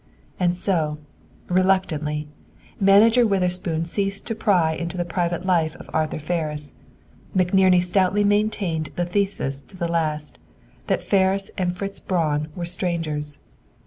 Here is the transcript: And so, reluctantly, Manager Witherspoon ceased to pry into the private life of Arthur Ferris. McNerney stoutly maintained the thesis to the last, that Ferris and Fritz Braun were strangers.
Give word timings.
And 0.39 0.57
so, 0.57 0.97
reluctantly, 1.47 2.27
Manager 2.79 3.23
Witherspoon 3.27 3.85
ceased 3.85 4.25
to 4.25 4.33
pry 4.33 4.73
into 4.73 4.97
the 4.97 5.05
private 5.05 5.45
life 5.45 5.75
of 5.75 5.91
Arthur 5.93 6.17
Ferris. 6.17 6.73
McNerney 7.37 7.83
stoutly 7.83 8.23
maintained 8.23 8.89
the 8.95 9.05
thesis 9.05 9.61
to 9.61 9.77
the 9.77 9.87
last, 9.87 10.39
that 10.87 11.03
Ferris 11.03 11.51
and 11.55 11.77
Fritz 11.77 11.99
Braun 11.99 12.47
were 12.55 12.65
strangers. 12.65 13.41